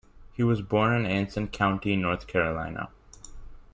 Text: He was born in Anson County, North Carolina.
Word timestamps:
He 0.33 0.41
was 0.41 0.63
born 0.63 0.95
in 0.95 1.05
Anson 1.05 1.49
County, 1.49 1.95
North 1.95 2.25
Carolina. 2.25 2.89